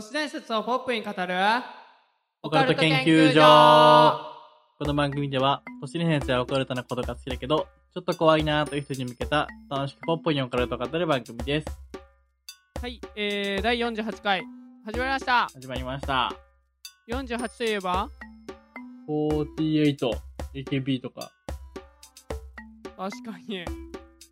[0.00, 1.14] 都市伝説をポップに語る
[2.42, 3.38] オカルト研究所。
[4.78, 11.66] この番組では、都市伝説やオカルトなことが好きだけど、ちょっと怖いなーという人に向けた、楽しくポップにオカルトを語る番組です。
[12.80, 14.42] はい、えー、第48回
[14.86, 15.48] 始まりました。
[15.52, 16.32] 始まりました。
[17.06, 18.08] 48といえば
[19.06, 19.96] ？48、
[20.54, 21.30] AKB とか
[22.96, 23.64] 確かにっ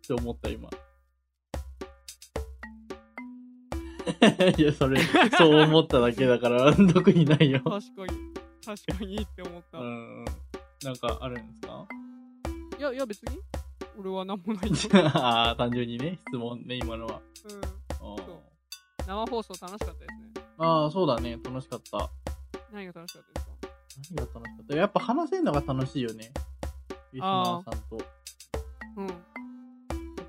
[0.07, 0.67] て思った今。
[4.57, 5.01] いや、それ、
[5.37, 7.61] そう思っただけだから、 特にないよ。
[7.63, 7.79] 確か
[8.13, 8.33] に
[8.65, 10.25] 確かにって思った、うん。
[10.83, 11.85] なんかあるんですか？
[12.77, 13.39] いやいや別に
[13.97, 14.75] 俺は何もないよ、
[15.15, 17.21] ああ、単純にね、質問ね、今のは。
[17.99, 22.09] うん、生放送楽しかったですねあー、そうだね、楽しかった。
[22.71, 23.69] 何が楽しかったですか？
[24.15, 24.75] 何が楽しかった？
[24.75, 26.31] やっぱ話せるのが楽しいよね。
[27.11, 27.97] リスナーさんと。
[27.97, 28.05] や
[28.97, 29.11] うんっ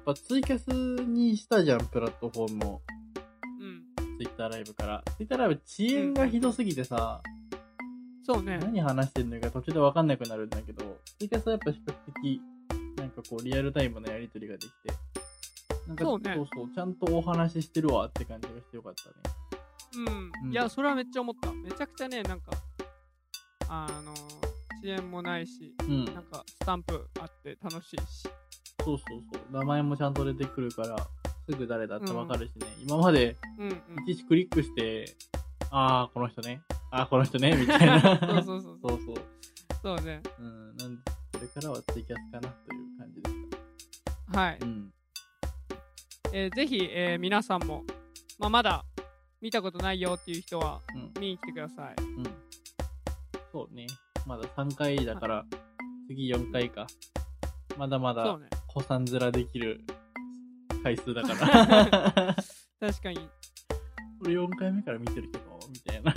[0.05, 0.69] ぱツイキャス
[1.05, 2.83] にしたじゃん、プラットフォームを。
[4.21, 5.03] うんツイッターライブから。
[5.17, 7.23] ツイッターライブ遅延がひどすぎてさ、
[8.27, 12.43] そうね何話してんのか途中でわかんなくなるんだけど、ツイキャスはやっぱ比較的、
[12.99, 14.93] なんかこう、リアルタイムのやりとりができて。
[15.89, 19.35] なんかそうねそうそう、ちゃんとお話ししてるわって感じがしてよかったね。
[19.97, 22.53] うん、うんいやそれはめっちゃ思っためちゃくちゃねなんか
[23.69, 24.23] あの遅
[24.85, 26.05] 延もないしうん。
[26.05, 28.29] なんかスタンプあって楽しいし
[28.85, 29.53] そうそうそう。
[29.53, 30.97] 名前もちゃんと出てくるから、
[31.51, 32.67] すぐ誰だってわかるしね。
[32.87, 33.75] 今まで、うんうん
[34.07, 35.17] いちいちクリックして、
[35.71, 36.63] ああ、この人ね。
[36.91, 37.57] ああ、この人ね。
[37.57, 38.01] みたいな。
[38.01, 39.17] そうそうそうそうそうそう。
[39.83, 40.77] そうねうん。
[40.77, 44.67] なんで、これからはツイキャスかなという感じでしはいた。
[44.67, 44.93] うん。
[46.33, 47.85] えーぜひ、えー皆さんも、
[48.39, 48.85] まあ、まだ
[49.41, 51.21] 見たことないよっていう人はうん。
[51.21, 51.95] 見に来てください。
[52.03, 52.25] うん。
[53.53, 53.87] そうね。
[54.27, 55.45] まだ3回だから、
[56.09, 56.87] 次4回か。
[57.77, 58.39] まだまだ。
[58.67, 59.81] 子さん面できる
[60.83, 62.37] 回数だから。
[62.81, 63.29] 確かに。
[64.19, 66.15] これ4回目から見てるけど、みたいな。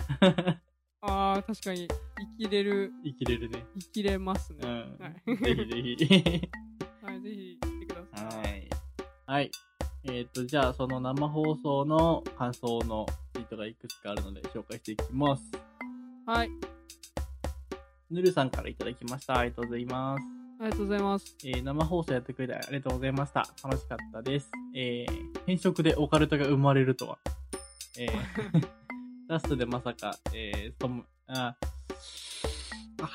[1.01, 1.88] ああ、確かに
[2.40, 3.66] 生きれる、生きれるね。
[3.79, 4.59] 生きれますね。
[4.63, 4.97] うん。
[5.00, 6.50] はいぜひぜひ。
[7.03, 8.38] はい、ぜひ来てくださ。
[8.38, 8.69] はいい。
[9.25, 9.51] はい。
[10.06, 15.44] えっ、と、じゃあ、その生放送の感想のツイートがいくつかあるので紹介していきます。
[16.25, 16.51] はい、
[18.09, 19.40] ぬるさんからいただきました。
[19.40, 20.43] ありがとうございます。
[20.59, 21.36] ありがとうございます。
[21.46, 23.47] えー生放送やってくれてありがとうございました。
[23.64, 24.52] 楽しかったです。
[24.75, 27.18] えー変色でオカルトが生まれるとは。
[28.00, 28.68] えー
[29.28, 31.56] ラストでまさか、えー、あ、
[33.02, 33.13] あ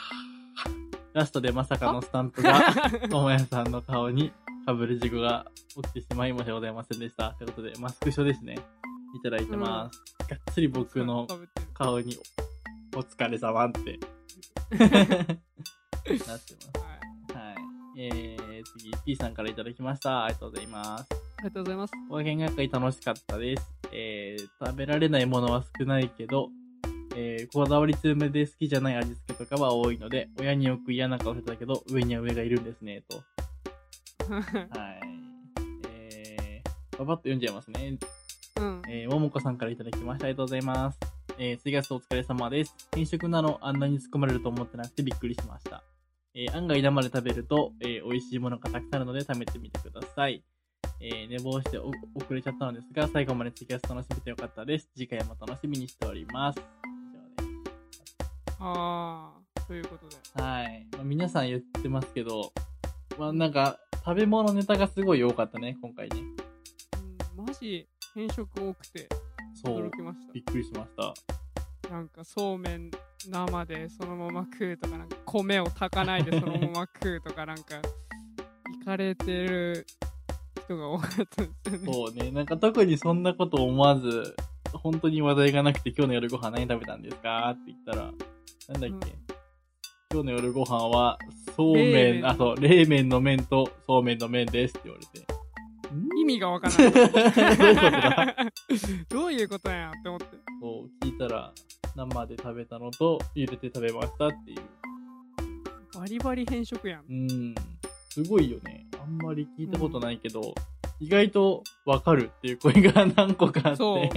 [1.13, 2.61] ラストでまさかのスタンプが、
[3.09, 4.33] ともやさんの顔に
[4.67, 5.47] 被る事故が
[5.83, 7.35] 起きてしまい申し訳ございませんでした。
[7.39, 8.57] ということで、マスクショですね。
[9.15, 10.03] いただいてます。
[10.29, 11.27] がっつり僕の
[11.75, 12.17] 顔に
[12.95, 14.01] おお疲れ様って
[14.79, 14.97] なって
[16.19, 16.88] ます。
[18.01, 20.25] えー、次、P さんからいただきました。
[20.25, 21.07] ありがとうございます。
[21.11, 21.93] ありがとうございます。
[22.09, 23.73] お見学会楽しかったです。
[23.93, 26.51] えー、食べられないものは少ないけど、
[27.17, 33.17] えー、こだわり強めで好きじゃない味付けとかは多いので、親によく嫌な顔してたけど、上には上がいるんですね、と。
[34.31, 35.01] はい。
[35.89, 37.99] えー、ばばっと読んじゃいますね。
[38.61, 38.83] うん。
[38.89, 40.27] えー、ももこさんからいただきました。
[40.27, 41.01] ありがとうございます。
[41.37, 42.77] えー、4月お疲れ様です。
[42.93, 45.83] 転職なのあんなに突っ込まれると思ってなくてびっくりしました。
[46.41, 50.45] えー、案外生で食べると、えー、美味しいものがたくさんあるので食べてみてください。
[51.01, 54.89] えー、寝坊してお遅れちゃったのですが、最後までツイキャス楽しめてよかったです。
[54.97, 56.61] 次回も楽しみにしております。
[56.61, 57.67] 以上で
[58.53, 58.57] す。
[58.61, 60.17] ああ、ということで。
[60.41, 60.87] はい。
[60.93, 62.53] まあ、皆さん言ってますけど、
[63.19, 66.21] まあ、なんか、食べ物ネタがすごい多かったね、今回ね。
[67.37, 69.09] うん、マジ変色多くて
[69.65, 69.91] 驚。
[69.91, 71.15] きましびっくりしました。
[71.89, 71.93] た。
[71.93, 72.93] なんかそうめん
[73.27, 77.77] 生でそのまま食うとか、なんか米を炊かないでそのまま食うとか、なんか、
[78.81, 79.87] いかれてる
[80.65, 81.93] 人が多かったですよね。
[81.93, 84.37] そうね、なんか特にそんなこと思わず、
[84.73, 88.13] 本当に話題がなくて今日の夜ご飯何食べたんですかって言ったら、
[88.69, 89.29] なんだっけ、うん
[90.11, 91.19] 今日の夜ご飯は、
[91.55, 95.27] そう冷めん、麺あ、そう、冷麺の麺とそうめんの麺ですって言われて。
[96.17, 96.93] 意味がわからない。
[96.97, 98.37] どういうことだ？
[99.11, 100.27] どういうことやって思って。
[100.63, 101.53] そう、聞いたら、
[101.97, 105.99] 生で食べたのと、茹でて食べましたっていう。
[105.99, 107.05] バリバリ変色やん。
[107.09, 107.55] うん、
[108.11, 108.87] すごいよね。
[109.01, 110.55] あんまり聞いたことないけど、
[111.01, 113.77] 意外とわかるっていう声が何個かあって。
[113.77, 114.09] そう。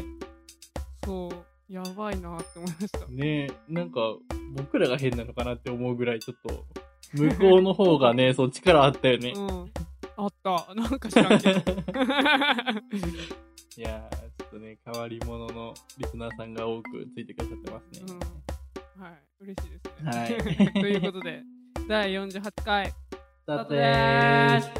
[1.05, 1.73] そう。
[1.73, 3.07] やばいなって思いました。
[3.07, 3.99] ねえ、なんか、
[4.57, 6.65] 僕らが変なのかなって思うぐらい、ちょっと、
[7.13, 9.31] 向こうの方がね、 そう、力あったよね。
[9.35, 9.71] うん。
[10.17, 10.73] あった。
[10.75, 11.59] なんか知らんけど。
[13.77, 14.20] いやー、
[14.51, 18.13] とね、変わり者のリスナーさんが多くついてくださってますね。
[18.97, 19.13] うんはい。
[19.39, 20.11] 嬉しいですね。
[20.11, 21.43] はい ということで、
[21.87, 22.95] 第48回、ス
[23.47, 24.71] タートでーす。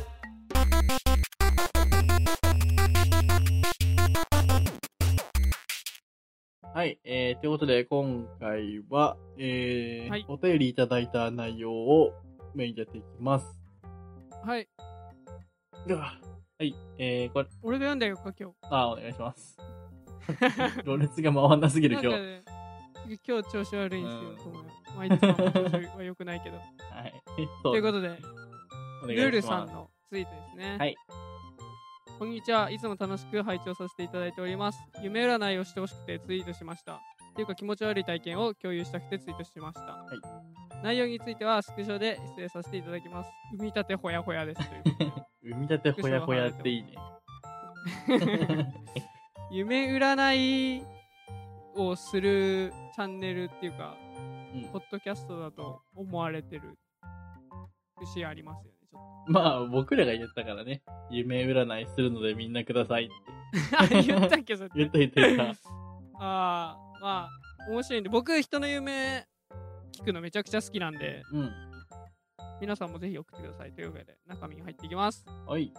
[6.74, 12.14] はい、えということで、今回は、えーはいお便りいただいた内容を
[12.54, 13.46] メインでやっていきます。
[14.44, 14.68] はい。
[15.88, 16.20] では、
[16.62, 19.58] はい、えー、これ、俺が読んだよか、今あ、お願いします。
[20.28, 20.86] 日。
[20.86, 22.20] ろれつが回んなすぎる今日。
[22.20, 22.44] ね、
[23.28, 24.54] 今日調子悪いんですよ
[24.96, 26.58] まあ、いつも調子は良くないけど。
[26.94, 27.24] はい。
[27.64, 28.16] ということで、
[29.04, 29.42] おルール。
[29.42, 30.78] さんのツイートですね。
[30.78, 30.96] はい。
[32.20, 32.70] こんにちは。
[32.70, 34.80] いつも楽しく拝聴させていただいております。
[35.02, 36.98] 夢占いをしてほしくてツイートしました。
[36.98, 37.00] っ
[37.34, 40.06] ていうか気持ち悪い体験を共有したくてツイートしました。
[40.16, 43.32] い内容についてはスクショで失礼させていただきます。
[43.52, 44.70] 産み立てほやほやです。
[44.70, 46.96] という ことで産み立てほやほやっていいね。
[49.52, 50.86] 夢占い
[51.76, 53.96] をするチャンネルっていうか、
[54.54, 56.78] うんポッドキャストだと思われてる
[58.00, 58.80] 節ありますよね。
[58.92, 60.82] ちょっまあ、僕らが言ったからね。
[61.10, 63.88] 夢占いするのでみんなくださいって。
[63.88, 64.70] と 言ったっけ、それ。
[64.76, 65.44] 言った言った言った。
[66.20, 69.26] ああ、まあ、面白いんで、僕、人の夢
[69.94, 71.71] 聞くのめちゃくちゃ好きなんで、うん。
[72.62, 73.72] 皆さんもぜひ送ってください。
[73.74, 75.26] というわけで、中身に入っていきます。
[75.48, 75.74] はい。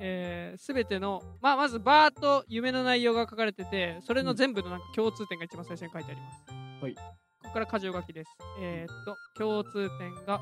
[0.00, 6.44] えー、すべての、まあ、まず、バーッと夢の内容が書かれてて、それの全部のなんか共通点が一番最初に書いてあります。
[6.82, 6.94] はい。
[6.94, 7.02] こ
[7.42, 8.30] こから箇条書きです。
[8.60, 10.40] えー、っと、共通点が1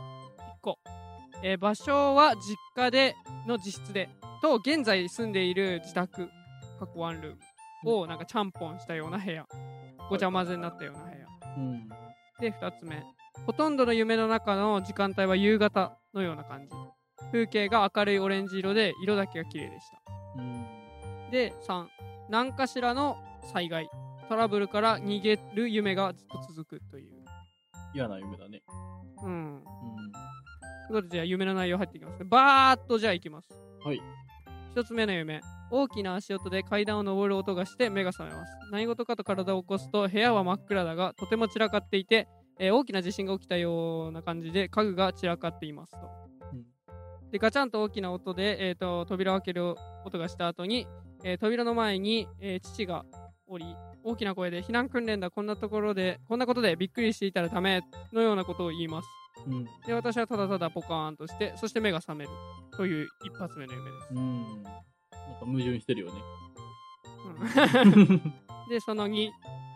[0.61, 0.79] 個。
[1.43, 3.17] えー場所は実家で
[3.49, 4.11] の自室で、
[4.43, 6.29] と、現在住んでいる自宅、
[6.79, 7.37] 過去ワンルー
[7.85, 9.47] ムをなんかちゃんぽんしたような部屋。
[10.11, 11.27] ごちゃ混ぜになったような部屋。
[11.57, 11.89] うん。
[12.41, 13.03] で、2つ目。
[13.47, 16.73] ほとんどの夢の中の時間帯は夕方のような感じ。
[17.33, 20.13] 風景が明るいオレンジ色で、色だけが綺麗でした。
[20.37, 21.31] うん。
[21.31, 21.87] で、3、
[22.29, 23.17] 何かしらの
[23.53, 23.89] 災害、
[24.29, 27.25] トラブルから逃げる夢がずっと続くという。
[27.95, 28.63] 嫌な夢だね。
[29.23, 29.31] うん。
[29.31, 29.63] うん。
[29.63, 32.27] ということで、じゃあ夢の内容入っていきますね。
[32.29, 33.49] バーっとじゃあいきます。
[33.85, 34.01] はい。
[34.71, 35.41] 一つ目の夢。
[35.71, 38.53] 大きな足音で階段を登る音がして目が覚めます。
[38.71, 42.29] 何事かと体を起こすと部屋は真っ暗だがとても散らかっていて、
[42.59, 45.99] えー大きな地震が起きたような感じで家具が散らかっていますと。
[46.53, 46.67] うん
[47.31, 50.87] でガチャンと大きな音で、えー、と扉を開ける音がした後に、
[51.25, 53.05] えー扉の前に、えー父が
[53.47, 53.65] おり
[54.05, 57.83] 大きな声で避難訓練だこんなところでこんなことでびっくりしていたらダメ
[58.13, 59.09] のようなことを言います。
[59.47, 59.65] うん。
[59.87, 62.31] で私はただただポカーンとしてそして目が覚める
[62.77, 64.15] という一発目の夢です。
[64.15, 64.63] うん。
[64.63, 64.81] なんか
[65.47, 66.13] 矛盾してるよね。
[67.85, 68.33] うん
[68.69, 69.31] でその2、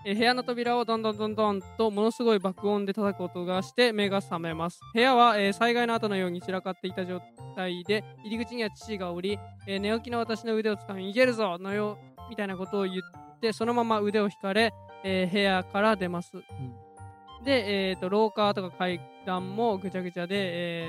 [0.09, 7.21] えー部屋の扉をどんどんどんどんとものすごい爆音で叩く音がして目が覚めます部屋は、えー災害の後のように散らかっていた状
[7.57, 9.37] 態で入り口には父がおり、
[9.67, 11.99] えー寝起きの私の腕をつかみ逃げるぞのよ
[12.31, 14.73] みたいなことを言ってそのまま腕を引かれ、
[15.03, 16.31] えー部屋から出ます、
[17.45, 20.37] で、えー、と廊下とか階段もぐちゃぐちゃで、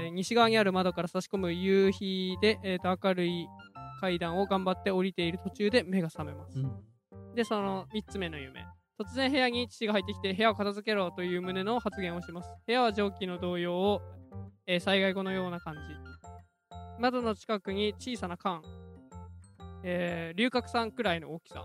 [0.05, 3.47] えー西側にある窓から差し込む夕日で、えー、と明るい
[3.99, 7.35] 階段を頑張って降りている途中で目が覚めます、うん。
[7.35, 8.63] で、その3つ目の夢。
[8.99, 12.49] 突然部屋に父が入ってきて部屋を片付けろという旨の発言をします。
[12.65, 14.01] 部屋は蒸気の動揺を、
[14.65, 15.79] えー災害後のような感じ。
[16.99, 18.63] 窓の近くに小さな缶、
[19.83, 21.63] えー龍角散くらいの大きさ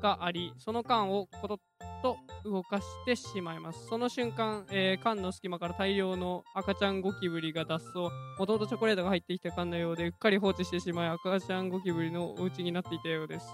[0.00, 1.58] があり、その缶をコトッ
[2.02, 3.88] と動かしてしまいます。
[3.88, 7.98] その瞬間、えー缶の隙間から大量の赤ちゃんゴキブリが脱走。
[8.38, 13.48] もともとチョコレートが入ってきた缶のようで、うっかり放置してしまい、赤ちゃんゴキブリのお家になっていたようです。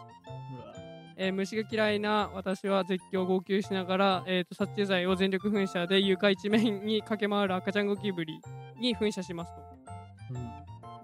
[0.54, 0.73] うわ
[1.16, 8.40] えー虫が嫌いな私は絶叫号泣しながら、えー、と殺虫剤を全力噴射で床一面に駆け回る赤ちゃんゴキブリ
[8.80, 9.74] に噴射しますと。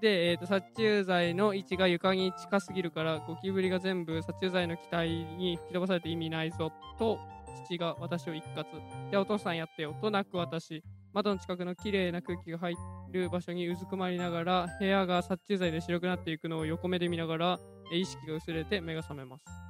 [0.01, 7.19] で、えー、と殺虫剤の位置が床に近すぎるからゴキブリが全部殺虫剤の気体に吹き飛ばされて意味ないぞと
[7.67, 8.65] 父が私を一括
[9.11, 12.75] じゃあお父さんやってよと泣く私窓の近くの綺麗な空気が入
[13.11, 17.59] る場所にうずくまりながら部屋が殺虫剤で白くなっていくのを横目で見ながら
[17.93, 19.70] えー意識が薄れて目が覚めます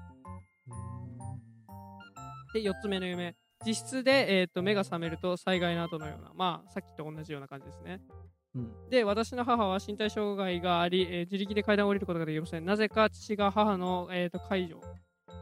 [2.52, 3.34] で、4つ目の夢。
[3.64, 8.00] 実質で、えー、と目が覚めると災害の後のような、まあ、さっきと同じような感じですね。
[8.54, 8.90] うん。
[8.90, 12.64] で、私の母は身体障害があり、えー自力で階段を降りることができません。
[12.64, 14.80] なぜか父が母の、えー、と介助、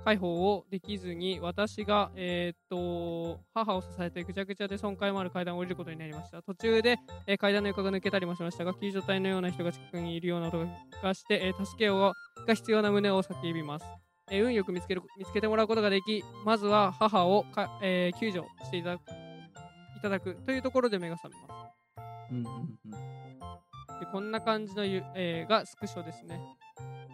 [0.04, 6.42] 介抱をできずに、私が、えー、と母を支えてぐちゃぐちゃで損壊もある階段を降りることになりました。
[6.42, 10.66] 途中で、えー階段の床が抜けたりもしましたが、救助隊のような人が近くにいるような音
[11.02, 12.12] がして、えー助けを
[12.46, 14.07] が必要な旨を叫びます。
[14.30, 22.32] えー運よく見つける見つけてもらうことができ、まずは母をか、えー救助していただくいただくというところで目が覚めます。
[22.32, 22.38] うん。
[22.38, 22.44] うん。
[22.44, 24.00] うん。
[24.00, 26.40] でこんな感じのゆ、えーがスクショですね。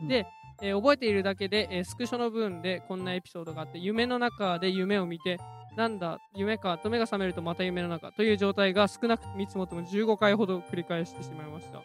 [0.02, 0.26] うんで、
[0.62, 5.38] えー覚えているだけで、えースクショの分でこんなエピソードがあって、夢の中で夢を見て、
[5.76, 11.82] なんだ、夢かと目が覚めるとまた夢の中という状態が少なく見積もっても15回ほど繰り返してしまいました。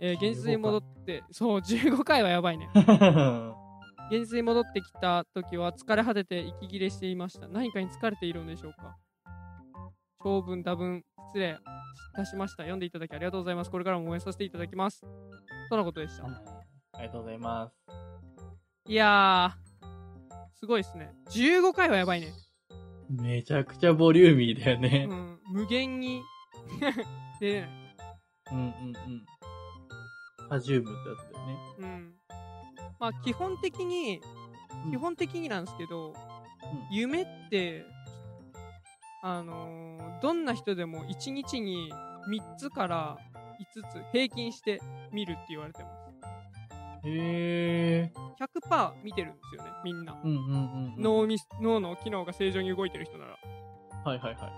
[0.00, 2.68] えー現実に戻って、そう、15回はやばいね。
[4.10, 7.46] 現実に戻ってきた時は疲れ果てて息切れしていました。
[7.48, 8.96] 何かに疲れているのでしょうか？
[10.22, 12.64] 長文、多文、失礼いたしました。
[12.64, 13.70] 読んでいただきありがとうございます。
[13.70, 15.00] これからも応援させていただきます。
[15.70, 16.24] とのことでした。
[16.24, 16.28] あ
[17.00, 17.74] りがとうございます。
[18.88, 19.86] いやー、
[20.58, 21.12] すごいですね。
[21.30, 22.32] 15回はやばいね。
[23.08, 25.04] めちゃくちゃボリューミーだようね。
[25.06, 26.20] ん、無限に
[27.40, 27.70] 出れない。
[28.52, 29.26] うんうんうん。
[30.48, 31.58] サジュームってやつだよね。
[31.78, 32.14] うん。
[33.00, 34.40] まあ、基本的に、うん
[34.92, 36.14] 基本的になんですけど、
[36.90, 37.84] 夢って、
[39.22, 41.92] あのーどんな人でも1日に
[42.28, 43.18] 3つから
[43.76, 44.80] 5つ平均して
[45.12, 45.88] 見るって言われてま
[47.02, 47.08] す。
[47.08, 48.12] へえ。
[48.62, 50.20] 100%見てるんですよね、みんな。
[50.22, 51.02] うんうんうんうん。
[51.02, 53.38] 脳み脳の機能が正常に動いてる人なら。
[54.04, 54.48] はいはいはいは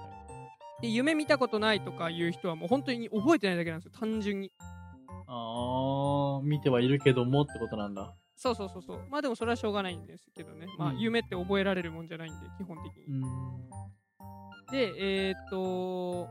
[0.80, 0.82] い。
[0.82, 4.52] で、夢見たことないとかいう人はもう本当に覚えてないだけなんですよ、単純に。
[5.26, 8.14] あー、見てはいるけどもってことなんだ。
[8.42, 9.06] そうそうそうそう。
[9.08, 10.66] まあでもそれはしょうがないんですけどね。
[10.76, 13.04] まあうん夢って覚えられるもんじゃないんで、基本的に。
[13.06, 13.70] うん。
[14.72, 16.28] で、えーっと、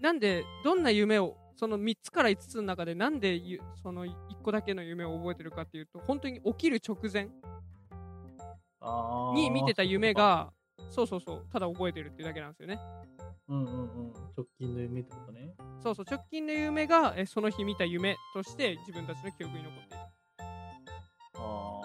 [0.00, 7.28] なんで、どんな夢を、その3つから5つの中で、なんでゆその1個だけの夢を覚えてるかっていうと、本当に起きる直前。
[9.34, 10.52] に見てた夢が、
[10.90, 12.80] そうそうそう、ただ覚えてるっていうだけなんですよね。
[13.48, 14.12] うんうんうん。
[14.36, 15.54] 直近の夢ってことね。
[15.80, 20.06] そうそう、直近の夢が、えその日見た夢として自分たちの記憶に残っている。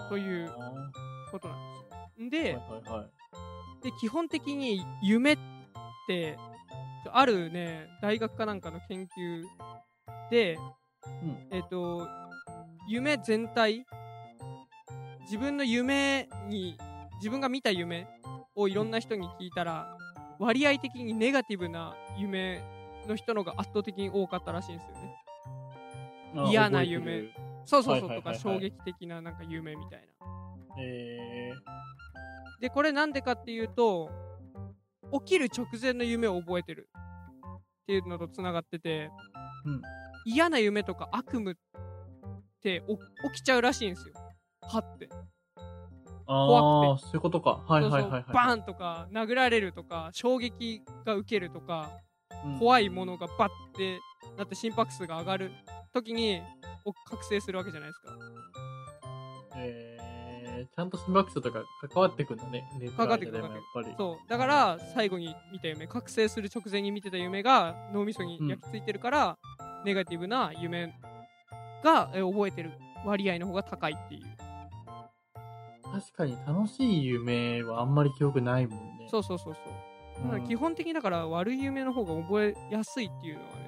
[0.08, 0.92] というは
[1.30, 2.26] ことなんですよ。
[2.26, 3.84] いで、はいはい。
[3.84, 5.38] で基本的に夢っ
[6.06, 6.38] て
[7.10, 9.44] あるね大学かなんかの研究
[10.30, 10.58] で、
[11.22, 11.48] うん。
[11.50, 12.06] えっ、と
[12.88, 13.84] 夢全体
[15.22, 16.76] 自分の夢に
[17.16, 18.06] 自分が見た夢
[18.54, 19.96] をいろんな人に聞いたら
[20.38, 22.60] 割合的にネガティブな夢
[23.08, 26.50] の人のが圧倒的に多かったらしいんですよね。
[26.50, 27.22] 嫌な夢。
[27.22, 27.32] る
[27.64, 30.26] そうそうそうとか衝撃的ななんか夢みたいな。
[30.80, 31.52] え
[32.60, 34.10] でこれなんでかっていうと
[35.12, 36.88] 起きる直前の夢を覚えてる
[37.82, 39.10] っていうのとつながってて、
[39.66, 39.82] うん。
[40.24, 41.54] 嫌な夢とか悪夢っ
[42.62, 44.14] てお起きちゃうらしいんですよ。
[44.62, 45.08] はって。
[46.26, 47.64] 怖ー、そういうことか。
[47.66, 48.24] はいはいはいはい。
[48.32, 51.90] バーンとか殴られるとか衝撃が受けるとか
[52.44, 52.58] うん。
[52.58, 53.98] 怖いものがバッて
[54.38, 55.50] なって心拍数が上がる
[55.92, 56.40] 時に
[56.84, 58.18] お覚醒するわけじゃないですか。
[59.56, 62.64] えー、ちゃんと心拍数とか関わってくんだね。
[62.78, 63.54] 寝る関わってく間る。
[63.54, 63.94] やっぱり。
[63.96, 64.28] そう。
[64.28, 69.38] だから最後に見た夢覚醒する直前に見てた夢が脳みそに焼き付いてるから、
[69.84, 70.94] ネガティブな夢
[71.84, 72.72] がえ覚えてる
[73.04, 74.22] 割合の方が高いっていう。
[75.92, 79.08] 確かに楽しい夢はあんまり記憶ないもんね。
[79.10, 79.72] そうそうそうそう。
[79.86, 83.61] うんだから基本的にだから悪い夢の方が覚えやすいっていうのはね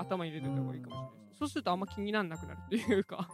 [0.00, 3.28] 頭に入れておいた方がいいかもしれないです、そうするとあんま気にならなくなるっていうか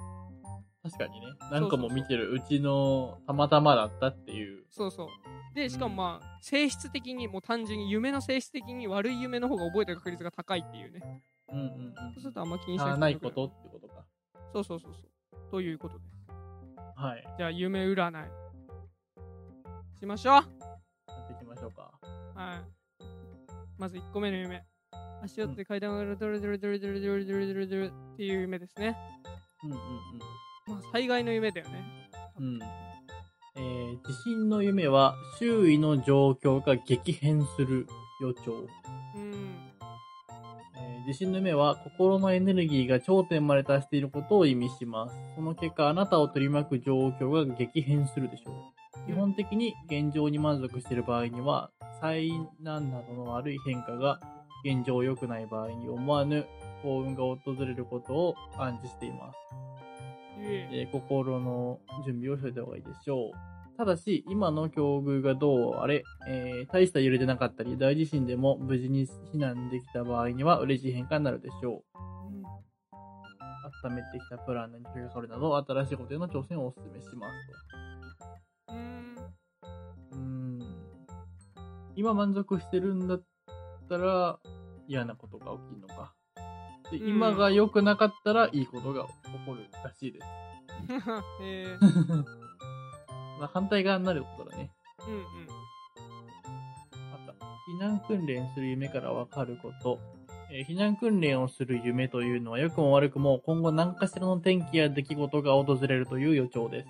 [0.82, 1.26] 確かにね。
[1.50, 4.64] 何個も見てるうちのたまたまだったっていう。
[4.70, 5.08] そうそう
[5.54, 11.94] でしかもまあ性質的にもう単純に夢の性質的に悪い夢の方が覚えてる確率が高いっていうねうんうんうん。
[12.12, 14.04] そうするとあんま気にしなあーくてないことってことか。
[14.52, 15.00] そうそうそうそ
[15.38, 16.16] うということです
[16.94, 17.24] はい。
[17.36, 18.30] じゃあ夢占い
[19.98, 20.40] しましょうや
[21.24, 21.90] っていきましょうか。
[22.34, 23.02] はい。
[23.78, 24.64] まず1個目の夢。
[25.22, 28.96] 足折って階段をドルドルドルドルドルドルドルドルっていう夢ですね。
[29.64, 29.78] うんうん
[30.66, 32.10] まあ災害の夢だよね。
[32.38, 32.44] うん。
[32.46, 32.62] うん。
[32.62, 37.86] えー、地震の夢は周囲の状況が激変する
[38.20, 38.52] 予兆。
[39.14, 39.32] うん。
[40.76, 45.14] えー地震の夢は心のエネルギーが頂点まで達していることを意味します。
[45.36, 49.06] その結果、あなたを取り巻く状況が激変するでしょう。
[49.06, 54.20] 基本的に現状に満足している場合には、災難などの悪い変化が
[54.66, 56.44] 現状良くない場合に思わぬ
[56.82, 59.36] 幸運が訪れることを暗示しています。
[60.40, 63.76] いええー心の準備をしておいた方がいいでしょう。
[63.76, 71.98] ただし、今の境遇がどうあれ、えー大した揺れでなかったり、大地震でも無事に避難できた場合には嬉しい変化になるでしょう。
[71.98, 72.42] うん
[73.84, 77.26] 温めてきたプランに取り掛かるなど、新しいことへの挑戦をお勧めしま
[78.68, 79.16] すうん。
[79.16, 79.22] と。
[80.12, 80.62] うーん。
[81.96, 83.22] 今満足してるんだっ
[83.88, 84.38] たら、
[84.88, 86.12] 嫌なことが起きるのか。
[86.90, 89.10] で、うん今が良くなかったら、いいことが起
[89.46, 90.26] こるらしいです。
[91.42, 92.24] えー、
[93.38, 94.70] まあ、反対側になることだね。
[95.06, 95.22] うんうん。
[97.10, 99.98] また、避難訓練する夢からわかること。
[100.50, 106.88] えー避難訓練をする夢というのは良くも悪くも今後何かしらの天気や出来事が訪れるという予兆です。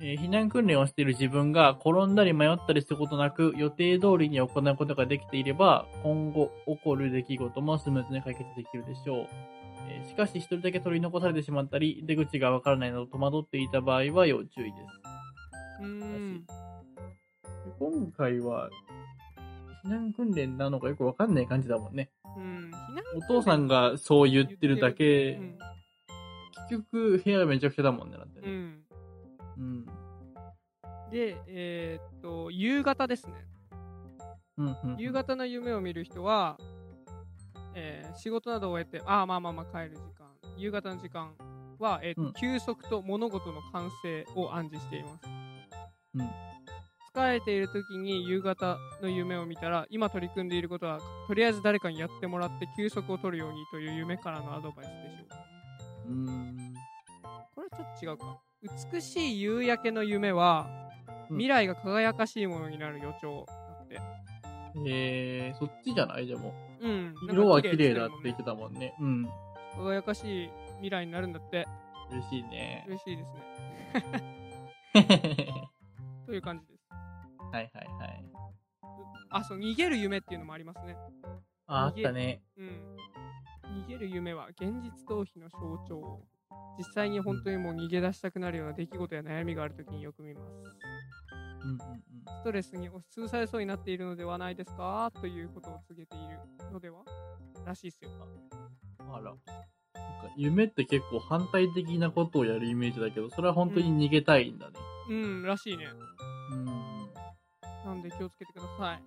[0.00, 9.26] えー避難訓練をしている自分が転んだり迷ったりすることなく予定通りに行うことができていれば今後起こる出来事もスムーズに解決できるでしょう。
[9.90, 15.82] えーしかし一人だけ取り残されてしまったり、出口がわからないなど戸惑っていた場合は要注意です。
[15.82, 16.46] うーん。
[17.78, 18.68] 今回は、
[19.84, 22.10] 避難訓練なのかよくわかんない感じだもんね。
[22.36, 22.70] うん。
[23.16, 25.58] お父さんがそう言ってるだけ、うん。
[26.68, 28.46] 結局部屋めちゃくちゃだもんね、だってね。
[28.46, 28.82] うん。
[29.58, 29.86] うん。
[31.10, 33.32] で、えーっと、夕方ですね。
[34.58, 34.96] うん、うん。
[34.98, 36.58] 夕方の夢を見る人は、
[37.74, 41.32] えー仕事などを終えて、ああ、まあまあまあ帰る時間、夕方の時間
[41.78, 45.26] は、えーとうん休息と物事の完成を暗示しています。
[46.14, 46.30] うん
[47.14, 55.34] 疲れている時に夕方の夢を見たら、今取り組んでいることは、とりあえず誰かにやってもらって休息を取るようにという夢からのアドバイスでしょ
[56.06, 56.12] う。
[56.12, 56.74] うーん。
[57.54, 58.38] これちょっと違うか。
[58.62, 60.78] 美しい夕焼けの夢は、うん
[61.30, 63.52] 未来が輝かしいものになる予兆だ
[63.84, 64.00] って。
[64.86, 66.26] えー、そっちじゃない？
[66.26, 66.54] でも。
[66.80, 67.14] うん。
[67.30, 68.94] 色は綺麗だってなんか言ってたもんね。
[68.98, 69.28] うん。
[69.76, 71.66] 輝かしい未来になるんだって。
[72.10, 72.86] 嬉しいね。
[72.88, 73.42] 嬉しいですね。
[74.94, 75.68] は
[76.26, 76.80] という感じです。
[76.90, 78.24] いはいはい。
[79.28, 80.96] あ、そう、逃げる夢っていうのもありますね。
[81.66, 82.40] あ、あったね。
[82.56, 82.96] うん。
[83.84, 86.26] 逃げる夢は現実逃避の象徴。
[86.78, 90.52] 実際に本当にもう逃げ出したくなるような出来事や悩みがあるときによく見ます。
[91.64, 91.78] うんうんうん。
[92.40, 95.10] ストレスに押しつぶされそうになっているのではないですか？
[95.20, 96.38] ということを告げている
[96.72, 97.00] のでは？
[97.66, 98.10] らしいですよ。
[99.00, 99.22] あら。
[99.22, 99.38] なんか
[100.36, 104.74] 夢って結構反対的なことをやるイメージだけど、それは本当に逃げたいんだね。
[105.10, 105.86] うん、らしいね。
[106.52, 106.64] うん。
[107.84, 109.02] なんで気をつけてください。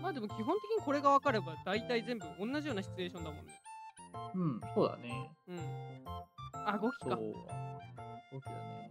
[0.00, 3.52] まあでも基本的にこれが分かれば大体全部同じようなシチュエーションだもんね。
[4.34, 5.30] うん、そうだね。
[5.48, 5.56] うん。
[6.72, 6.90] あ、5そう。
[7.00, 7.16] 機か。
[8.30, 8.90] そうだね。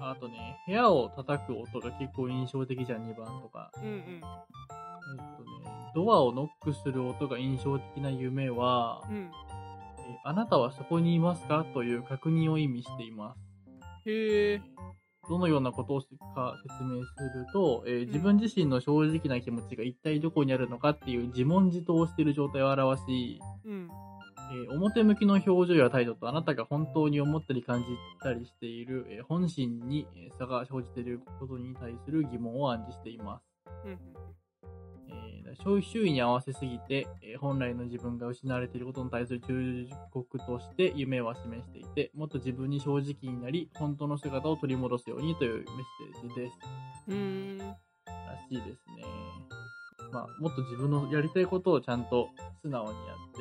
[0.00, 3.70] ああとね、部屋を叩く音が結構印象的じゃん、2番とか。
[3.76, 3.94] うんうん。
[3.94, 5.48] えっとね、
[5.94, 9.16] ドアをノックする音が印象的な夢は、うん。
[9.16, 9.56] えー
[10.24, 11.64] あなたはそこにいますか？
[11.74, 14.08] という確認を意味しています。
[14.08, 14.62] へえ。
[15.28, 23.88] どのようなことをか説明すると、えー自分自身の正直な気持ちが一体どこにあるのかっていう自問自答をしている状態を表し、うん。
[24.52, 27.86] えー表向きの表情や態度とあなたが本当に思ったり感じ
[28.22, 33.44] たりしている、えー本心にえー差が生じていることに対する疑問を暗示しています。
[33.84, 33.98] うんうん。
[35.08, 45.64] えー周周囲に合わせすぎて、えー本来の自分が失われていることに対する忠告として夢は示していて、もっと自分に正直になり、本当の姿を取り戻すようにというメッ
[46.20, 46.58] セージです。
[47.08, 47.58] うーん。
[47.58, 47.74] ら
[48.48, 49.04] しいですね。
[50.12, 52.28] まあ、もっと自分のやりたいことをちゃんと
[52.62, 53.40] 素直にやって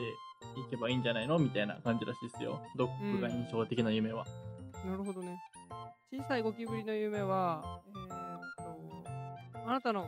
[0.55, 1.37] いけばいいんじゃないの？
[1.37, 2.61] みたいな感じらしいですよ。
[2.77, 4.25] ドッグが印象的な夢は。
[4.85, 5.39] なるほどね。
[6.11, 8.39] 小さいゴキブリの夢は、えーっ
[9.53, 10.07] と、あなたの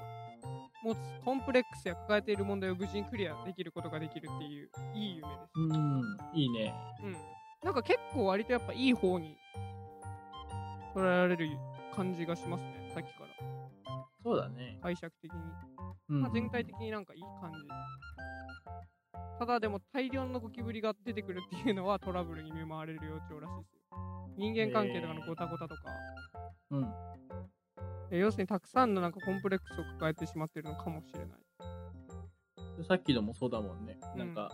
[0.83, 5.51] 持つコンプレックスや抱えている問題を無事にクリアできることができるっていういい夢です。
[5.55, 6.73] うん、いいね。
[7.03, 7.17] うん。
[7.63, 9.35] なんか結構割とやっぱいい方に
[10.95, 11.49] 捉えられる
[11.95, 13.27] 感じがしますね、さっきから。
[14.23, 14.77] そうだね。
[14.81, 15.39] 解釈的に。
[16.09, 17.57] うんまあ、全体的になんかいい感じ。
[19.39, 24.29] ただでも大量のゴキブリが出てくるっていうのはトラブルに見舞われる予兆らしいですよ。
[24.37, 25.81] 人間関係とかのゴタゴタとか、
[26.71, 26.93] うん。
[28.11, 31.27] え要するにたくさんのなんかコンプレックスを抱えてしまってるのかもしれない。
[32.87, 33.97] さっきのもそうだもんね。
[34.13, 34.51] うんなんか、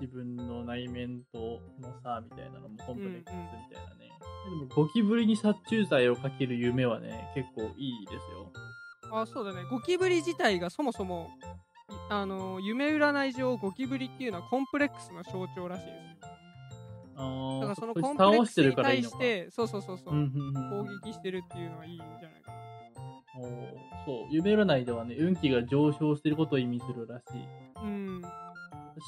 [0.00, 4.08] 自分の内面との差みたいなのもコンプレックスみたいなね。
[4.44, 8.52] でも、ゴキブリに殺虫剤をかける夢はね、結構いいですよ。
[9.12, 9.64] あ、そうだね。
[9.70, 11.69] ゴキブリ自体がそもそも、い
[12.08, 17.60] あのー夢占い上ゴキブリっていうのはコンプレックスの象徴らしいですよ。
[17.60, 18.74] だからそのコンプレックスに。
[18.74, 22.60] 対して、そうそうそうそう、うんうんうん攻撃してるっていうのはいいんじゃないかな。
[24.06, 27.46] そう、夢占いではね、運気が上昇していることを意味するらしい。
[27.82, 28.22] うん。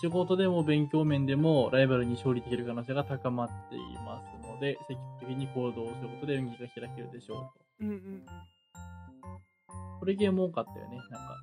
[0.00, 8.26] 仕事でも勉強面でもライバルに勝利できる可能性が高まっていますので、積極的に行動をすることで運気が開けるでしょううんうんうん。
[8.26, 8.32] と。
[10.00, 10.96] これゲーム多かったよね。
[10.96, 11.36] なんか、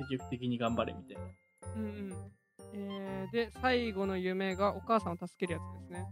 [0.00, 1.22] 積極的に頑張れみたいな。
[1.76, 2.12] うんうん。
[2.72, 6.06] えー、で、最後の夢がお母さんを助けるやつですね。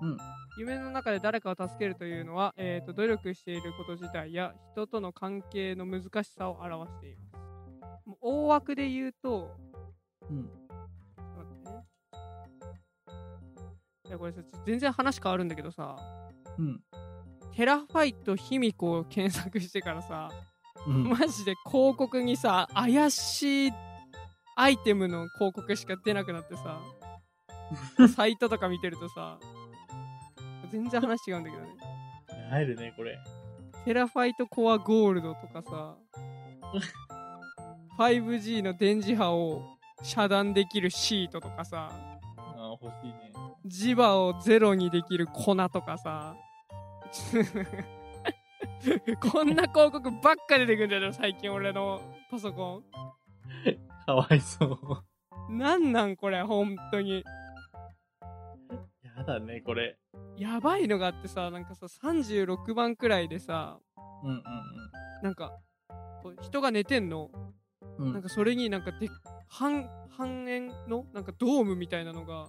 [0.00, 0.16] うん。
[0.58, 8.06] 夢の中で誰かを助けるというのは、えー、と努力していること自体や人との関係の難しさを表しています。
[8.06, 9.56] もう大枠で言うと、
[10.30, 10.36] うん。
[10.36, 10.50] 待
[11.42, 11.84] ってね。
[14.06, 15.96] いやこれさ、全然話変わるんだけどさ、
[16.58, 16.80] うん。
[17.54, 20.30] テラファイト卑弥呼を検索してからさ、
[20.88, 21.08] うん。
[21.10, 23.72] マジで広告にさ、怪しい
[24.56, 26.80] アイテムの広告しか出なくなってさ、
[28.14, 29.38] サイトとか見てるとさ、
[30.70, 31.68] 全然話違うんだけどね。
[32.50, 33.18] 入るね、これ。
[33.84, 35.96] テラファイトコアゴールドとかさ、
[37.98, 39.62] 5G の電磁波を
[40.02, 43.32] 遮断できるシートとかさ、あー欲しいね。
[43.66, 46.34] 磁場をゼロにできる粉とかさ
[49.20, 52.82] こんな広告ばっか出てくんだよ最近俺のパソコ
[54.06, 54.66] かわいそ
[55.48, 55.52] う。
[55.52, 57.24] ンなんなんこれ本当に
[59.02, 59.98] やだね、これ。
[60.36, 63.78] やばいのがあってさなんかさ36番くらいでさ
[64.22, 64.42] うんうん
[65.22, 65.58] なんか
[66.22, 67.30] こう人が寝てんの
[67.98, 68.06] うん。
[68.06, 69.08] うんなんかそれになんかで
[69.48, 72.48] 半半円のなんかドームみたいなのが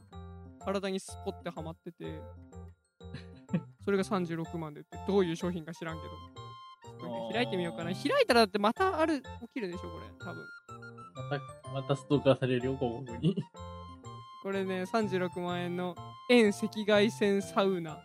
[0.60, 2.22] 体にスポッてはまってて
[3.84, 6.40] それが36万でってどういう商品か知らんけど。
[7.32, 7.92] 開いてみようかな。
[7.92, 10.06] 開いたらだってまたある起きるでしょこれ。
[10.20, 10.46] 多分。
[11.16, 13.36] また、またストーカーされるよ、広告に。
[14.42, 15.96] これね36万円の
[16.30, 17.92] 遠赤外線サウナ。
[17.92, 18.00] あ、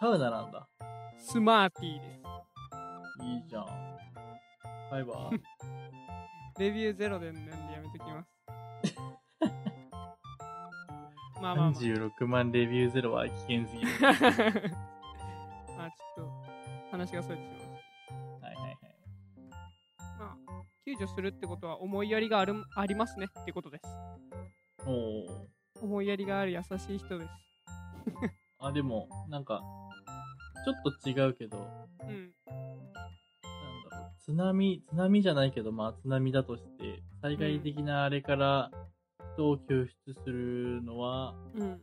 [0.00, 0.68] サウナなんだ。
[1.18, 3.24] スマーティーです。
[3.24, 3.66] いいじゃん。
[4.90, 5.30] 買えば。
[6.58, 8.94] レビューゼロでなんでやめときます
[11.40, 13.88] まあまあまあ ?36 万レビューゼロは危険すぎる。
[15.78, 16.30] あちょっと
[16.90, 17.84] 話がそれてしまいまし
[18.40, 18.76] たはいはいはい。
[20.18, 23.84] まあ、救助するってことは思いやりがあるありますねってことです。
[24.86, 25.50] おお。
[25.82, 27.30] 思いやりがある優しい人です。
[28.58, 29.62] あ、でも、なんか、
[30.64, 31.56] ちょっと違うけど、
[32.02, 32.34] うん。
[32.46, 38.70] なんだろう、津波、津波じゃないけど、まあ津波だとして、災害的なあれから
[39.40, 41.80] 人を救出するのは、うん。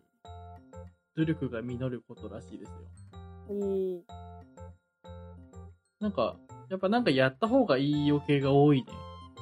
[1.15, 2.75] 努力が実ることらしいですよ。
[3.49, 4.01] おー。
[5.99, 6.37] なんか、
[6.69, 8.87] やっぱなんかやった方がいい余計が多いね。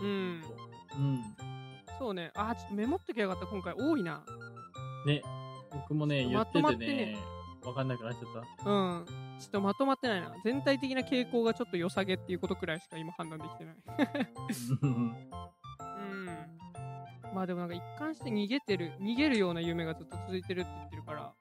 [0.01, 0.07] うん。
[0.07, 1.21] うん。
[1.99, 2.31] そうね。
[2.35, 3.47] あー、ちょっとメモっときゃよかった。
[3.47, 4.23] 今回多いな。
[5.05, 5.21] ね、
[5.71, 7.17] 僕もね、言まっててねね、
[7.65, 8.69] わかんなくなっちゃった。
[8.69, 9.05] うん。
[9.39, 10.31] ちょっとまとまってないな。
[10.45, 13.75] 全体的な傾向がちょっと良さげっていうことくらいしか今判断できてない。
[14.81, 15.15] うん。
[17.35, 21.33] まあでもなんか一貫して逃げてる、逃げるような夢がずっと続いてるって言ってるから、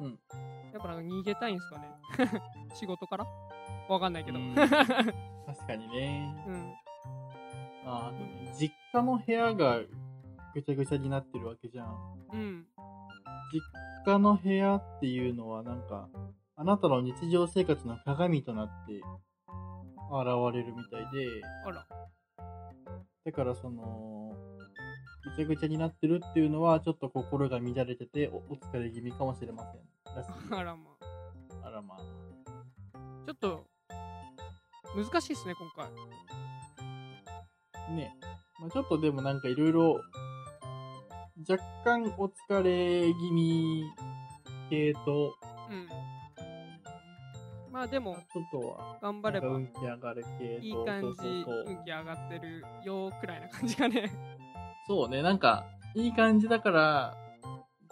[0.00, 0.18] うん。
[0.72, 1.84] やっぱなんか逃げたいんすかね。
[2.74, 3.26] 仕事から？
[3.88, 4.40] わかんないけど。
[4.40, 4.54] うんうん。
[4.58, 4.72] 確
[5.68, 6.34] かにね。
[7.86, 9.78] ああとね実家の部屋が
[10.52, 12.26] ぐちゃぐちゃになってるわけじゃん。
[12.32, 12.66] うん。
[13.52, 13.60] 実
[14.12, 16.08] 家の部屋っていうのはなんか、
[16.56, 19.04] あなたの日常生活の鏡となって現
[20.54, 21.28] れるみたいで、
[21.66, 21.86] あら。
[23.24, 24.32] だからその、
[25.24, 29.80] ぐちゃぐちゃになってるっていうのはちょっと心が乱れてておお疲れ気味かもしれません。
[30.54, 30.82] あらま
[31.62, 31.66] あ。
[31.66, 31.98] あらまあ。
[33.26, 33.66] ちょっと、
[34.94, 35.90] 難しいっすね、今回。
[37.96, 38.14] ね。
[38.60, 40.00] まあ、ちょっとでもなんかいろいろ、
[41.48, 43.84] 若干お疲れ気味
[44.70, 45.34] 系と、
[45.70, 45.88] うん。
[47.72, 54.12] まあでも、ちょっとは、頑張れば、運気上がる系と、いい感じ、運気上がってるよくらいな感じがね。
[54.86, 57.16] そうね、なんか、いい感じだから、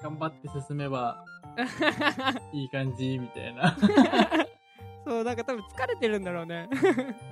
[0.03, 1.25] 頑張って進めば、
[2.53, 3.77] いい感じ、みたいな。
[5.05, 6.69] そう、なんか多分疲れてるんだろうね。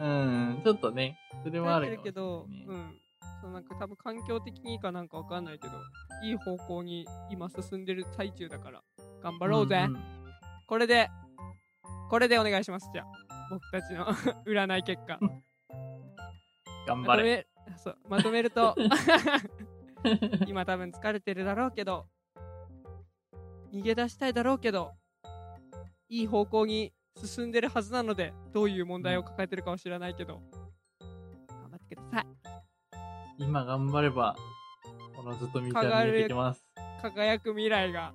[0.00, 3.00] うん、ちょっとね、それはあるかもるけど、うん。
[3.40, 5.74] そうなんか多分環境的にいいかなんかわかんないけど、
[6.22, 8.82] いい方向に今進んでる最中だから、
[9.22, 9.86] 頑張ろうぜ。
[9.86, 9.96] んん
[10.66, 11.08] これで、
[12.10, 13.06] これでお願いします、じゃあ。
[13.50, 14.06] 僕たちの
[14.46, 15.18] 占い結果。
[16.86, 17.46] 頑張れ。
[17.80, 18.74] まとめそうまとめると
[20.46, 22.06] 今多分疲れてるだろうけど
[23.72, 24.92] 逃げ出したいだろうけど
[26.08, 26.92] いい方向に
[27.24, 30.40] 進んでるはずなのでどういう問題を抱えてるかは知らないけど
[31.48, 32.40] 頑張ってください
[33.40, 34.36] 今頑張れば、
[35.16, 36.62] このずっと道は見えてきます。
[37.00, 38.12] 輝く未来が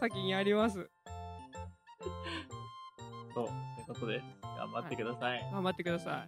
[0.00, 0.90] 先にあります
[3.32, 5.40] そう、ということで、頑張ってください。
[5.52, 6.26] 頑張ってくださ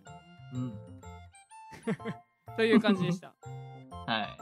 [0.55, 0.98] うん。
[1.90, 1.96] い
[2.57, 3.35] という感じでした
[4.07, 4.37] はい。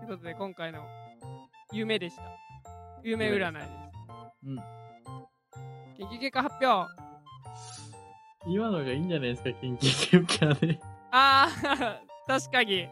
[0.00, 0.86] ということで今回の
[1.72, 2.22] 夢でした
[3.02, 3.68] 夢占いです
[4.44, 4.56] うん。
[5.96, 6.90] 研究結果発表
[8.46, 10.80] 今のがいいんじゃないですか、研究結果で。
[11.10, 12.88] ああ 確かに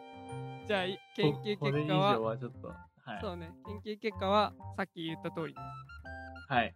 [0.67, 3.21] じゃあい研究結果ははちょっと、はい。
[3.21, 6.75] そうね研究結果はさっき言った通りですはい。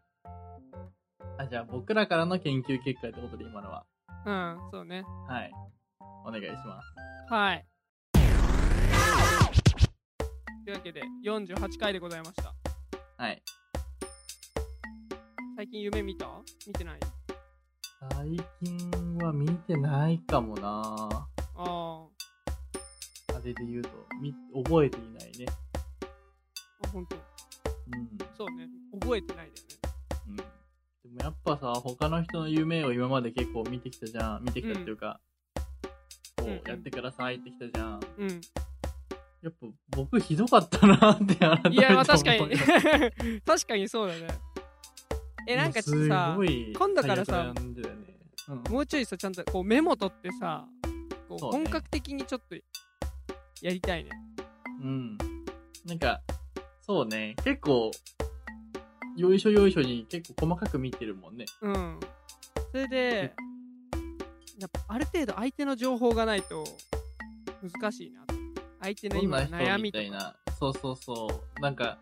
[1.38, 3.85] あ、じゃあ僕らからの研究結果ってことで今のは。
[4.25, 5.53] うんそうねはい。
[6.27, 7.33] お願いします。
[7.33, 7.67] はい
[10.65, 12.55] というわけで48回でございました
[13.17, 13.43] はい。
[15.57, 16.27] 最近夢見た？
[16.67, 16.99] 見てない？
[18.13, 22.07] 最近は見てないかもなあ
[23.35, 23.89] あれで言うと、
[24.21, 24.33] み、
[24.65, 25.47] 覚えていないね。
[25.47, 25.51] ー
[26.85, 27.17] あ本当？
[27.17, 27.23] うん。
[28.37, 28.69] そうね
[29.01, 29.95] 覚えてないだよね
[30.29, 30.37] うん。
[30.37, 34.45] でもやっぱさ、他の人の夢を今まで結構見てきたじゃん。
[34.45, 35.32] 見てきたっていうか、うん
[36.45, 38.01] こうやってくださいってきたじゃん。
[38.19, 38.41] うん
[39.43, 42.57] やっぱ僕ひどかったなって改めて思いや、まあ確かに。
[43.45, 44.29] 確かにそうだね。
[45.49, 47.63] え、なんかちょっとすさ今度からさね
[48.49, 50.65] うんもうちょいさ、ちゃんとこうメモ取ってさ、
[51.29, 54.11] こうそうね本格的にちょっとやりたいね。
[54.83, 55.19] うん。
[55.87, 56.21] なんか、
[56.81, 57.91] そうね、結構、
[59.17, 61.47] よいしょよいしょに結構細かく見てるもんね。
[61.61, 62.01] うん。
[62.71, 63.35] それで、
[64.62, 66.64] やっぱある程度相手の情報がないと
[67.81, 68.35] 難しいなと。
[68.81, 70.05] 相手の今の悩人みとか。
[70.05, 70.37] みたいな。
[70.61, 71.61] そうそうそう。
[71.61, 71.98] なんか、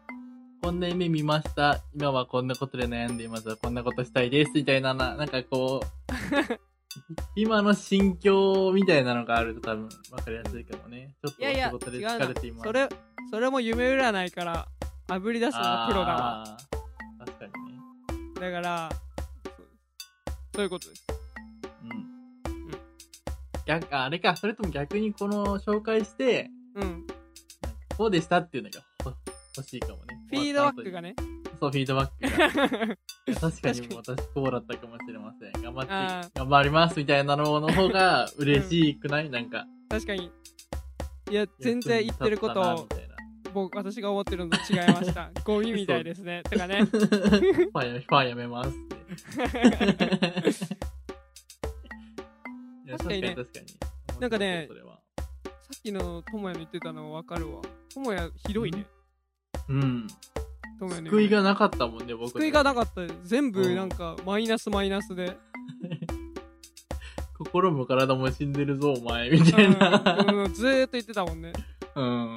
[0.63, 1.81] こんな夢見ました。
[1.95, 3.57] 今はこんなことで悩んでいます。
[3.57, 4.53] こんなことしたいです。
[4.55, 6.61] みたいなな、なんかこう、
[7.35, 11.17] 今の心境みたいなのがあると多分分かりやすいかもね。
[11.25, 12.67] ちょっと仕事で疲れています。
[12.67, 12.89] それ、
[13.31, 14.69] それも夢占いから
[15.09, 16.59] 炙り出すのがプロだわ。
[17.21, 18.35] 確かにね。
[18.35, 18.91] だから、
[19.45, 19.69] そう
[20.55, 21.20] そういうことです。
[23.75, 23.81] うん。
[23.81, 27.07] 逆、ああれか、それとも逆にこの紹介して、うん。
[27.97, 29.13] こうでしたっていうのがほ
[29.57, 30.19] 欲しいかもね。
[30.29, 31.11] フィードバックがね。
[31.11, 31.17] ね。
[31.59, 32.49] そう、フィードバックが。
[33.41, 35.53] 確かに 私こうだったかもしれません。
[35.63, 39.67] 頑張あって、頑張りますみたいなのの方が嬉しくない、なんか。
[39.89, 40.31] 確かに。
[41.31, 42.89] いや、全然言ってることを
[43.53, 45.31] 僕、私が思ってるのと違いました。
[45.45, 46.43] ゴミみたいですね。
[46.45, 46.85] とかね。
[46.91, 48.97] ファンやめますって。
[52.93, 53.67] 確かにね確かに。
[54.21, 55.23] なんかねそれはさ
[55.79, 57.63] っきのともやの言ってたの分かるわ。
[57.95, 58.87] ともやひどいね。
[59.69, 60.07] うん。
[60.79, 62.33] ともやの救いがなかったもんね、僕。
[62.33, 65.37] 救いがなかったよ全部うんなんかマイナスマイナスで。
[67.39, 70.25] 心も体も死んでるぞ、お前、みたいな。
[70.29, 71.53] うんうんずーっと言ってたもんね。
[71.95, 72.35] うん。
[72.35, 72.37] あ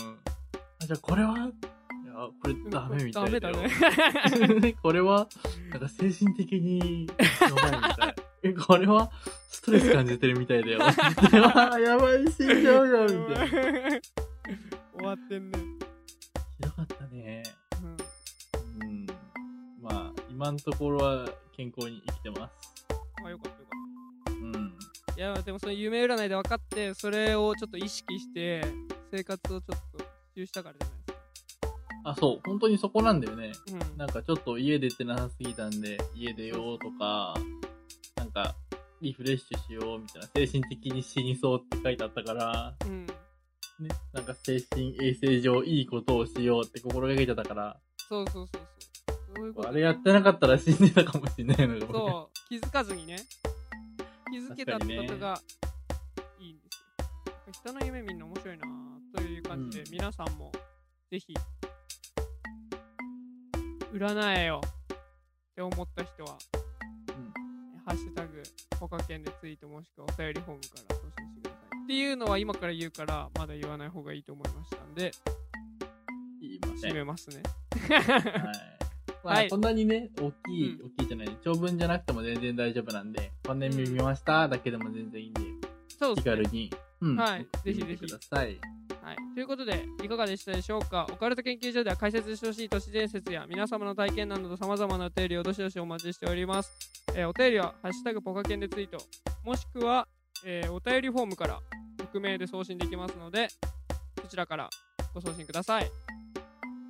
[0.86, 1.34] じゃあ、これは？
[1.36, 1.50] いや、
[2.42, 3.56] これダメみたいだよ。
[3.56, 4.74] ダメだね。
[4.82, 5.28] これは、
[5.72, 8.16] なんか精神的にやばいみたい。
[8.44, 9.10] え、これは
[9.50, 10.80] ストレス感じてるみたいだよ。
[11.80, 13.60] やばい、死んじゃうよ、みたいな。
[14.98, 15.60] 終わってんね。
[16.58, 17.44] ひどかったね。
[18.82, 18.88] うん。
[18.88, 19.08] うん。
[19.82, 22.54] まあ、今のところは健康に生きてます。
[23.26, 23.72] あ、よかったよか
[24.26, 24.32] った。
[24.32, 24.78] うん。
[25.16, 28.62] いやでもその夢占いで分かってそれをちょっと意識して
[29.12, 30.04] 生活をちょっと
[30.36, 31.62] 中したからじゃないです
[32.02, 32.40] かあ、そう。
[32.44, 33.54] 本当にそこなんだよね。
[33.72, 37.36] うんなんかちょっと家出てなさすぎたんで、家出ようとか、
[38.34, 38.56] か、
[39.02, 43.06] リフレッシュしようみたいな、精神的に死にそうって書いてあったから、うん。
[43.06, 43.14] ね、
[44.14, 48.66] なんか精神衛生上いいことをしようって心がけてたから、そうそうそうそう。
[49.36, 52.50] そういうことあれやってなかったら死んでたかもしれないのが、僕そう。
[52.50, 53.18] 気づかずにね。
[54.32, 55.40] 気づけたってことが
[56.40, 58.68] いいんですよ、人の夢見るの面白いな
[59.16, 59.92] という感じで、うん。
[59.92, 60.52] 皆さんも
[61.12, 61.34] ぜひ
[63.92, 64.70] 占えよっ
[65.56, 66.38] て思った人は
[67.86, 68.42] ハッシュタグ、
[68.80, 71.84] ポカケンでツイートもしくはお便りフォームから送信してください。
[71.84, 75.12] っていうのは今から言うから、まだ言わない方がいいと思いましたんで、
[76.40, 76.92] 言いません。
[76.92, 77.44] 締めますね。
[77.90, 78.04] はい。
[79.24, 85.42] まあ、はいこんなにね、大きい、うん大きいじゃない、長文じゃなくても全然大丈夫なんで、こんなに見ましただけでも全然いいんで、
[85.90, 86.36] そうですね。
[86.36, 88.62] 気軽に、うん、はいぜひぜひください。
[89.04, 89.18] はい。
[89.36, 91.06] ということで、いかがでしたでしょうか？
[91.12, 96.72] オカルト研究所では解説してほしい都市伝説や皆様の体験など様々なお便りをどしどしお待ちしております。
[97.16, 98.98] えーお便りは、ハッシュタグポカケンでツイート、
[99.44, 100.08] もしくは、
[100.46, 101.60] えーお便りフォームから
[101.98, 103.50] 匿名で送信できますので、
[104.22, 104.70] そちらから
[105.14, 105.92] ご送信ください。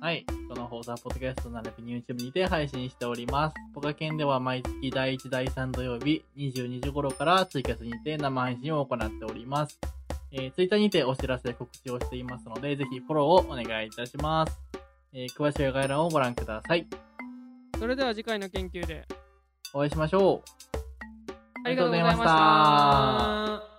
[0.00, 0.24] はい。
[0.48, 3.54] この放送は、ポッドキャスト並びに YouTube にて配信しております。
[3.74, 9.80] ポカケンでは毎月第1、第3土曜日、22時頃からツイキャスにて生配信を行っております。
[10.36, 14.60] えー、ツイッターにてお知らせ告知をしていますので、ぜひフォローをお願いいたします。
[15.12, 16.86] えー、詳しい概要欄をご覧ください。
[17.78, 19.06] それでは次回の研究で
[19.72, 20.42] お会いしましょう。
[21.64, 23.73] ありがとうございました。